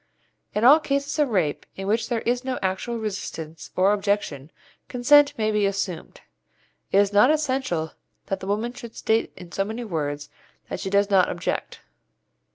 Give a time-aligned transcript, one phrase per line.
[0.55, 4.49] In all cases of rape in which there is no actual resistance or objection,
[4.87, 6.21] consent may be assumed.
[6.91, 7.91] It is not essential
[8.25, 10.27] that the woman should state in so many words
[10.69, 11.81] that she does not object.